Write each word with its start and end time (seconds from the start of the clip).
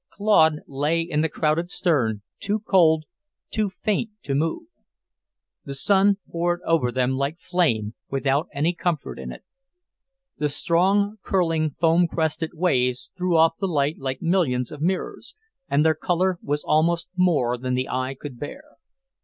Claude 0.09 0.61
lay 0.65 0.99
in 1.01 1.21
the 1.21 1.29
crowded 1.29 1.69
stern, 1.69 2.23
too 2.39 2.57
cold, 2.57 3.03
too 3.51 3.69
faint 3.69 4.09
to 4.23 4.33
move. 4.33 4.63
The 5.63 5.75
sun 5.75 6.17
poured 6.27 6.61
over 6.65 6.91
them 6.91 7.11
like 7.11 7.39
flame, 7.39 7.93
without 8.09 8.47
any 8.51 8.73
comfort 8.73 9.19
in 9.19 9.31
it. 9.31 9.43
The 10.39 10.49
strong, 10.49 11.19
curling, 11.21 11.75
foam 11.79 12.07
crested 12.07 12.55
waves 12.55 13.11
threw 13.15 13.37
off 13.37 13.57
the 13.59 13.67
light 13.67 13.99
like 13.99 14.23
millions 14.23 14.71
of 14.71 14.81
mirrors, 14.81 15.35
and 15.69 15.85
their 15.85 15.93
colour 15.93 16.39
was 16.41 16.63
almost 16.63 17.09
more 17.15 17.55
than 17.55 17.75
the 17.75 17.87
eye 17.87 18.15
could 18.19 18.39
bear. 18.39 18.63